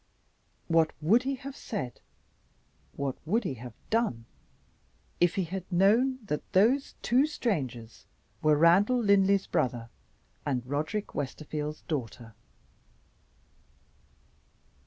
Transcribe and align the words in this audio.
What 0.67 0.93
would 0.99 1.21
he 1.21 1.35
have 1.35 1.55
said, 1.55 2.01
what 2.93 3.17
would 3.23 3.43
he 3.43 3.53
have 3.61 3.75
done, 3.91 4.25
if 5.19 5.35
he 5.35 5.43
had 5.43 5.71
known 5.71 6.17
that 6.25 6.53
those 6.53 6.95
two 7.03 7.27
strangers 7.27 8.07
were 8.41 8.57
Randal 8.57 8.97
Linley's 8.97 9.45
brother 9.45 9.91
and 10.43 10.65
Roderick 10.65 11.13
Westerfield's 11.13 11.83
daughter? 11.83 12.33